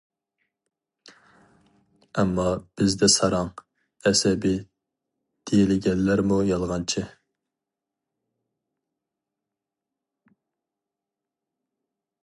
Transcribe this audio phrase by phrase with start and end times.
[2.21, 2.45] ئەمما
[2.81, 3.51] بىزدە ساراڭ،
[4.11, 4.57] ئەسەبىي
[5.51, 7.05] دېيىلگەنلەرمۇ يالغانچى.